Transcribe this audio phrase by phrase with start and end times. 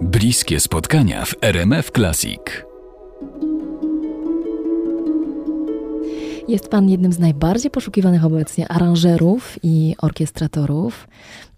[0.00, 2.40] Bliskie spotkania w RMF Classic.
[6.48, 11.08] Jest pan jednym z najbardziej poszukiwanych obecnie aranżerów i orkiestratorów.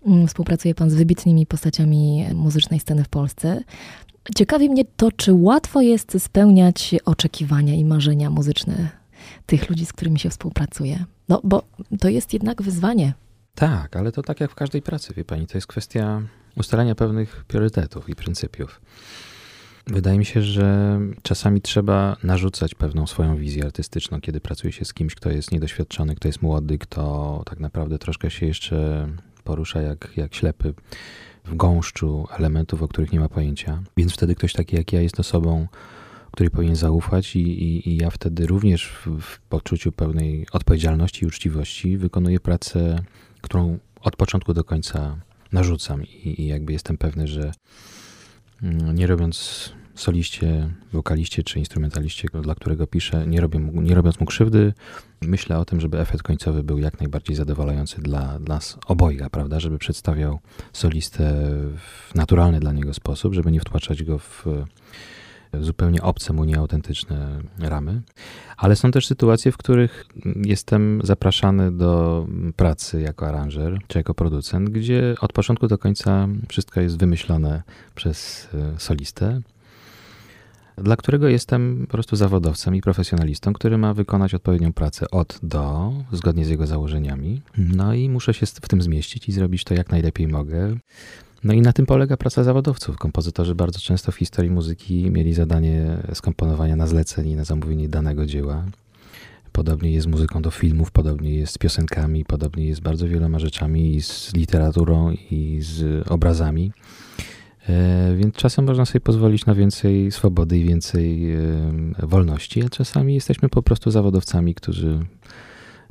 [0.07, 3.65] Mm, Współpracuje pan z wybitnymi postaciami muzycznej sceny w Polsce.
[4.37, 8.89] Ciekawi mnie to, czy łatwo jest spełniać oczekiwania i marzenia muzyczne
[9.47, 11.05] tych ludzi, z którymi się współpracuje.
[11.29, 11.63] No, bo
[12.01, 13.15] to jest jednak wyzwanie.
[13.55, 16.23] Tak, ale to tak jak w każdej pracy, wie pani, to jest kwestia
[16.57, 18.81] ustalenia pewnych priorytetów i pryncypiów.
[19.87, 24.95] Wydaje mi się, że czasami trzeba narzucać pewną swoją wizję artystyczną, kiedy pracuje się z
[24.95, 29.09] kimś, kto jest niedoświadczony, kto jest młody, kto tak naprawdę troszkę się jeszcze
[29.45, 30.75] porusza jak, jak ślepy
[31.45, 33.83] w gąszczu elementów, o których nie ma pojęcia.
[33.97, 35.67] Więc wtedy ktoś taki jak ja jest osobą,
[36.33, 41.29] której powinien zaufać i, i, i ja wtedy również w, w poczuciu pełnej odpowiedzialności i
[41.29, 43.03] uczciwości wykonuję pracę,
[43.43, 45.17] którą od początku do końca
[45.53, 47.53] narzucam i, i jakby jestem pewny, że
[48.63, 54.27] mm, nie robiąc soliście, wokaliście czy instrumentaliście, dla którego piszę, nie, robię, nie robiąc mu
[54.27, 54.73] krzywdy,
[55.23, 59.61] myślę o tym, żeby efekt końcowy był jak najbardziej zadowalający dla, dla nas obojga, prawda?
[59.61, 60.39] Żeby przedstawiał
[60.73, 64.47] solistę w naturalny dla niego sposób, żeby nie wtłaczać go w
[65.61, 68.03] zupełnie obce mu, nieautentyczne ramy.
[68.57, 70.07] Ale są też sytuacje, w których
[70.45, 76.81] jestem zapraszany do pracy jako aranżer czy jako producent, gdzie od początku do końca wszystko
[76.81, 77.63] jest wymyślone
[77.95, 79.41] przez e, solistę,
[80.77, 85.93] dla którego jestem po prostu zawodowcem i profesjonalistą, który ma wykonać odpowiednią pracę od do,
[86.13, 87.43] zgodnie z jego założeniami.
[87.59, 90.77] No i muszę się w tym zmieścić i zrobić to jak najlepiej mogę.
[91.45, 92.99] No i na tym polega praca zawodowców.
[92.99, 98.65] Kompozytorzy bardzo często w historii muzyki mieli zadanie skomponowania na zlecenie, na zamówienie danego dzieła.
[99.53, 103.39] Podobnie jest z muzyką do filmów, podobnie jest z piosenkami, podobnie jest z bardzo wieloma
[103.39, 106.73] rzeczami, i z literaturą, i z obrazami.
[107.69, 111.39] E, Więc czasem można sobie pozwolić na więcej swobody i więcej e,
[112.03, 114.99] wolności, a czasami jesteśmy po prostu zawodowcami, którzy,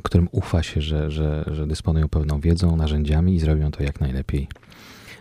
[0.03, 4.47] którym ufa się, że, że, że dysponują pewną wiedzą, narzędziami i zrobią to jak najlepiej,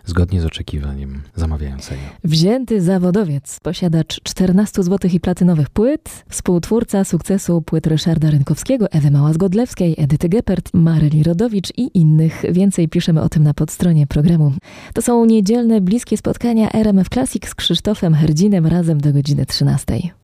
[0.04, 2.00] zgodnie z oczekiwaniem zamawiającego.
[2.24, 9.94] Wzięty zawodowiec, posiadacz 14 złotych i platynowych płyt, współtwórca sukcesu płyt Ryszarda Rynkowskiego, Ewy Małas-Godlewskiej,
[9.98, 12.42] Edyty Geppert, Maryli Rodowicz i innych.
[12.52, 14.52] Więcej piszemy o tym na podstronie programu.
[14.94, 20.10] To są niedzielne, bliskie spotkania RMF Classic z Krzysztofem Herdzinem razem do godziny 13.